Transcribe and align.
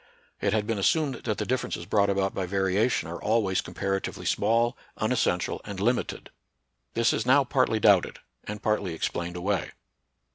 It 0.41 0.51
had 0.51 0.65
been 0.65 0.79
assumed 0.79 1.13
that 1.25 1.37
the 1.37 1.45
differences 1.45 1.85
brought 1.85 2.09
about 2.09 2.33
by 2.33 2.47
variation 2.47 3.07
are 3.07 3.23
al 3.23 3.43
ways 3.43 3.61
comparatively 3.61 4.25
small, 4.25 4.75
unessential, 4.97 5.61
and 5.63 5.79
lim 5.79 5.97
ited. 5.97 6.29
This 6.95 7.13
is 7.13 7.23
now 7.23 7.43
partly 7.43 7.79
doubted, 7.79 8.17
and 8.43 8.63
partly 8.63 8.95
explained 8.95 9.35
away. 9.35 9.73